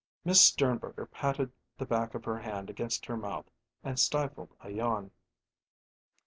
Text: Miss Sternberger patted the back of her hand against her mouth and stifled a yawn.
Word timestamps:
Miss 0.25 0.41
Sternberger 0.41 1.05
patted 1.05 1.51
the 1.77 1.85
back 1.85 2.15
of 2.15 2.25
her 2.25 2.39
hand 2.39 2.71
against 2.71 3.05
her 3.05 3.15
mouth 3.15 3.45
and 3.83 3.99
stifled 3.99 4.55
a 4.61 4.71
yawn. 4.71 5.11